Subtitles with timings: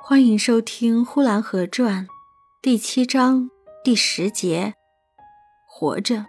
[0.00, 2.06] 欢迎收听《呼兰河传》
[2.62, 3.50] 第七章
[3.84, 4.72] 第十节。
[5.66, 6.24] 活着，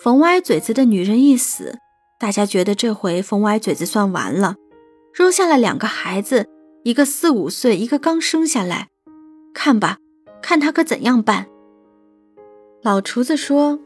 [0.00, 1.78] 冯歪嘴子的女人一死，
[2.18, 4.56] 大家觉得这回冯歪嘴子算完了，
[5.12, 6.48] 扔下了两个孩子，
[6.82, 8.88] 一个四五岁，一个刚生下来。
[9.54, 9.98] 看吧，
[10.42, 11.46] 看他可怎样办。
[12.82, 13.78] 老厨子说：“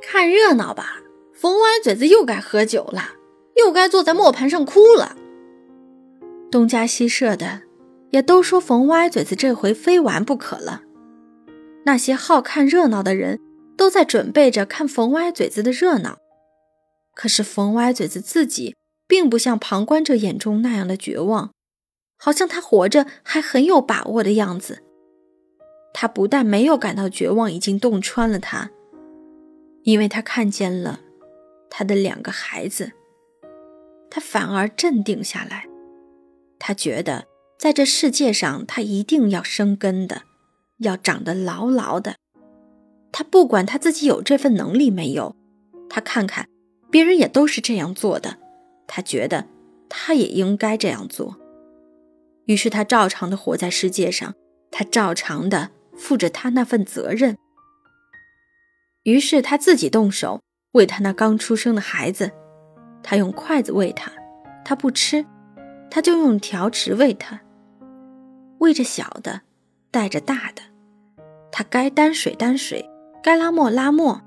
[0.00, 1.02] 看热闹吧，
[1.34, 3.16] 冯歪嘴子又该喝酒了，
[3.56, 5.16] 又该坐在磨盘上哭了。”
[6.50, 7.62] 东家西舍的，
[8.10, 10.82] 也都说冯歪嘴子这回非完不可了。
[11.84, 13.38] 那些好看热闹的人
[13.76, 16.18] 都在准备着看冯歪嘴子的热闹，
[17.14, 18.74] 可是冯歪嘴子自己
[19.06, 21.52] 并不像旁观者眼中那样的绝望，
[22.18, 24.82] 好像他活着还很有把握的样子。
[25.94, 28.70] 他不但没有感到绝望已经洞穿了他，
[29.84, 31.00] 因为他看见了
[31.70, 32.92] 他的两个孩子，
[34.10, 35.69] 他反而镇定下来。
[36.60, 37.26] 他觉得，
[37.58, 40.22] 在这世界上，他一定要生根的，
[40.78, 42.14] 要长得牢牢的。
[43.10, 45.34] 他不管他自己有这份能力没有，
[45.88, 46.46] 他看看
[46.90, 48.36] 别人也都是这样做的，
[48.86, 49.46] 他觉得
[49.88, 51.36] 他也应该这样做。
[52.44, 54.34] 于是他照常的活在世界上，
[54.70, 57.36] 他照常的负着他那份责任。
[59.04, 60.40] 于是他自己动手
[60.72, 62.30] 喂他那刚出生的孩子，
[63.02, 64.12] 他用筷子喂他，
[64.64, 65.24] 他不吃。
[65.90, 67.40] 他就用条匙喂他，
[68.58, 69.40] 喂着小的，
[69.90, 70.62] 带着大的。
[71.50, 72.88] 他该担水担水，
[73.22, 74.22] 该拉磨拉磨。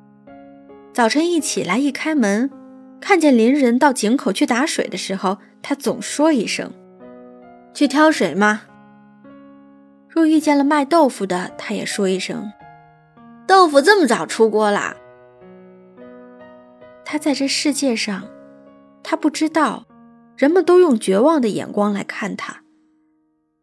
[0.92, 2.52] 早晨一起来一开门，
[3.00, 6.72] 看见邻人到井口去打水的时候，他总说一声
[7.74, 8.64] ：“去挑水吗？”
[10.10, 12.52] 若遇见了卖豆腐的，他也说一声
[13.48, 14.96] ：“豆腐这么早出锅啦。”
[17.06, 18.28] 他在这世界上，
[19.02, 19.86] 他不知道。
[20.36, 22.64] 人们都用绝望的眼光来看他，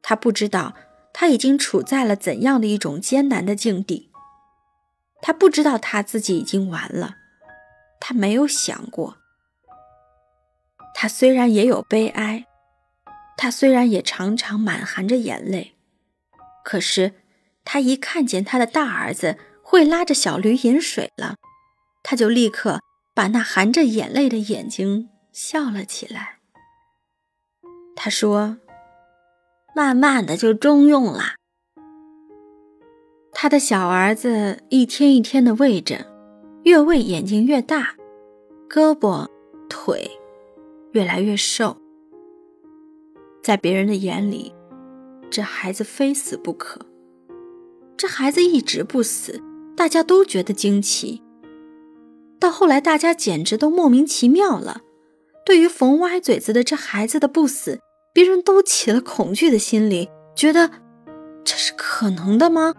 [0.02, 0.74] 他不知道
[1.12, 4.10] 他已经处在了怎样的一种艰难的境地，
[5.20, 7.16] 他不知道他自己已经完了，
[8.00, 9.16] 他没有想过。
[10.94, 12.46] 他虽然也有悲哀，
[13.36, 15.76] 他虽然也常常满含着眼泪，
[16.64, 17.14] 可是
[17.64, 21.36] 他一看见他的大儿子会拉着小驴饮水了，
[22.02, 22.80] 他就立刻
[23.14, 26.39] 把那含着眼泪的眼睛笑了起来。
[28.02, 28.56] 他说
[29.76, 31.34] ：“慢慢的就中用了。”
[33.30, 36.06] 他的小儿子一天一天的喂着，
[36.62, 37.96] 越喂眼睛越大，
[38.70, 39.28] 胳膊
[39.68, 40.10] 腿
[40.92, 41.76] 越来越瘦。
[43.42, 44.54] 在别人的眼里，
[45.30, 46.80] 这孩子非死不可。
[47.98, 49.42] 这孩子一直不死，
[49.76, 51.22] 大家都觉得惊奇。
[52.38, 54.80] 到后来，大家简直都莫名其妙了。
[55.44, 57.80] 对于冯歪嘴子的这孩子的不死，
[58.12, 60.70] 别人都起了恐惧的心理，觉得
[61.44, 62.74] 这是可能的吗？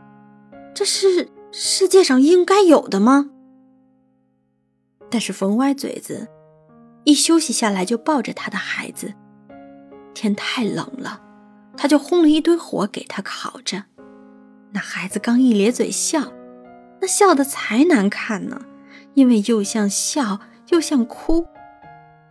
[0.73, 3.29] 这是世界上应该有的吗？
[5.09, 6.27] 但是冯歪嘴子
[7.03, 9.13] 一休息下来，就抱着他的孩子。
[10.13, 11.21] 天太冷了，
[11.77, 13.85] 他就烘了一堆火给他烤着。
[14.71, 16.31] 那孩子刚一咧嘴笑，
[17.01, 18.61] 那笑的才难看呢，
[19.13, 20.39] 因为又像笑
[20.69, 21.45] 又像哭。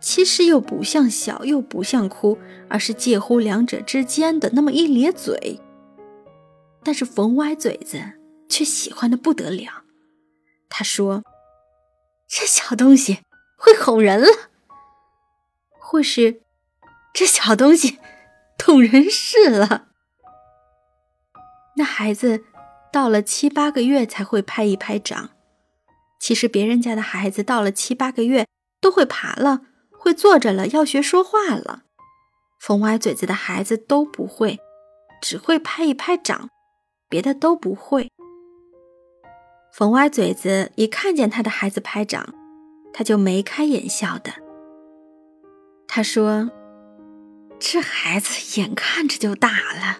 [0.01, 5.61] 其实又不像笑，又不像哭，而是介乎两者之间的那么一咧嘴。
[6.83, 8.01] 但是冯歪嘴子
[8.49, 9.83] 却喜欢的不得了。
[10.67, 11.23] 他说
[12.27, 13.19] ：“这小东西
[13.55, 14.27] 会哄人了，
[15.79, 16.41] 或是
[17.13, 17.99] 这小东西
[18.57, 19.89] 懂人事了。”
[21.77, 22.43] 那孩子
[22.91, 25.29] 到了七八个月才会拍一拍掌。
[26.19, 28.47] 其实别人家的孩子到了七八个月
[28.79, 29.61] 都会爬了。
[30.01, 31.83] 会坐着了，要学说话了。
[32.59, 34.59] 冯歪嘴子的孩子都不会，
[35.21, 36.49] 只会拍一拍掌，
[37.07, 38.09] 别的都不会。
[39.71, 42.33] 冯歪嘴子一看见他的孩子拍掌，
[42.91, 44.31] 他就眉开眼笑的。
[45.87, 46.49] 他说
[47.59, 49.99] ：“这孩子眼看着就大了。”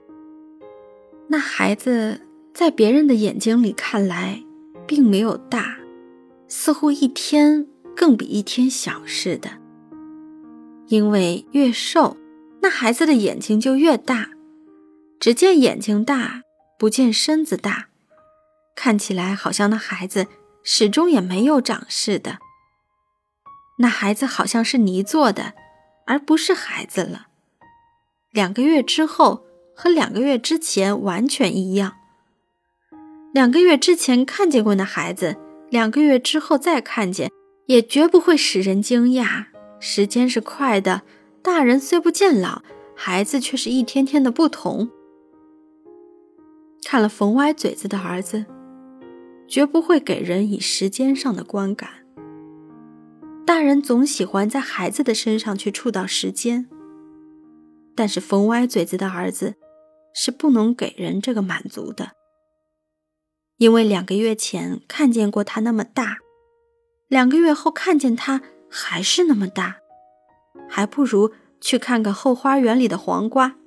[1.29, 2.21] 那孩子
[2.55, 4.43] 在别人的眼睛里看来，
[4.87, 5.77] 并没有大，
[6.47, 9.60] 似乎一天更比一天小似的。
[10.91, 12.17] 因为越瘦，
[12.61, 14.31] 那孩子的眼睛就越大，
[15.21, 16.41] 只见眼睛大，
[16.77, 17.87] 不见身子大，
[18.75, 20.27] 看起来好像那孩子
[20.63, 22.39] 始终也没有长似的。
[23.79, 25.53] 那孩子好像是泥做的，
[26.05, 27.27] 而不是孩子了。
[28.33, 31.93] 两个月之后和两个月之前完全一样。
[33.33, 35.37] 两个月之前看见过那孩子，
[35.69, 37.31] 两个月之后再看见，
[37.67, 39.45] 也绝不会使人惊讶。
[39.83, 41.01] 时间是快的，
[41.41, 42.61] 大人虽不见老，
[42.95, 44.89] 孩子却是一天天的不同。
[46.85, 48.45] 看了冯歪嘴子的儿子，
[49.47, 51.89] 绝不会给人以时间上的观感。
[53.43, 56.69] 大人总喜欢在孩子的身上去触到时间，
[57.95, 59.55] 但是冯歪嘴子的儿子
[60.13, 62.11] 是不能给人这个满足的，
[63.57, 66.19] 因为两个月前看见过他那么大，
[67.07, 69.75] 两个月后看见他还是那么大，
[70.69, 73.57] 还不如去看看后花园里的黄瓜。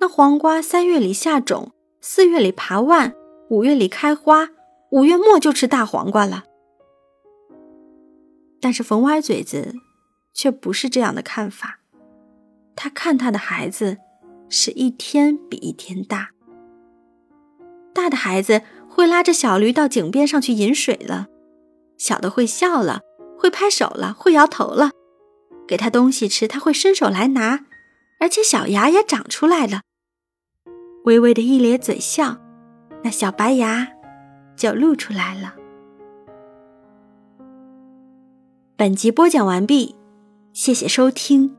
[0.00, 3.14] 那黄瓜三月里下种，四月里爬腕，
[3.48, 4.50] 五月里开花，
[4.90, 6.44] 五月末就吃大黄瓜了。
[8.60, 9.74] 但是冯歪嘴子
[10.34, 11.80] 却不是这样的看法，
[12.76, 13.96] 他看他的孩子
[14.50, 16.30] 是一天比一天大。
[17.94, 21.28] 大的孩子会拉着小驴到井边上去饮水了，
[21.96, 23.00] 小的会笑了，
[23.44, 24.92] 会拍手了，会摇头了。
[25.68, 27.66] 给他东西吃，他会伸手来拿，
[28.18, 29.82] 而且小牙也长出来了，
[31.04, 32.38] 微微的一咧嘴笑，
[33.02, 33.88] 那小白牙
[34.56, 35.56] 就露出来了。
[38.76, 39.94] 本集播讲完毕，
[40.54, 41.54] 谢谢收听。